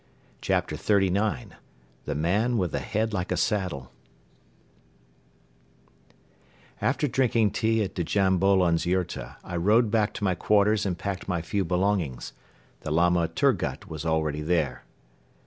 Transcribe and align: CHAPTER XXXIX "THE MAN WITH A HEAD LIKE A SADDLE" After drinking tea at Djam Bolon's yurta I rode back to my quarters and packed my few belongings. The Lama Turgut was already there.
CHAPTER 0.41 0.77
XXXIX 0.77 1.51
"THE 2.05 2.15
MAN 2.15 2.57
WITH 2.57 2.73
A 2.73 2.79
HEAD 2.79 3.13
LIKE 3.13 3.31
A 3.33 3.37
SADDLE" 3.37 3.91
After 6.81 7.07
drinking 7.07 7.51
tea 7.51 7.83
at 7.83 7.93
Djam 7.93 8.39
Bolon's 8.39 8.87
yurta 8.87 9.37
I 9.43 9.55
rode 9.57 9.91
back 9.91 10.15
to 10.15 10.23
my 10.23 10.33
quarters 10.33 10.87
and 10.87 10.97
packed 10.97 11.27
my 11.29 11.43
few 11.43 11.63
belongings. 11.63 12.33
The 12.79 12.89
Lama 12.89 13.27
Turgut 13.27 13.87
was 13.89 14.03
already 14.03 14.41
there. 14.41 14.85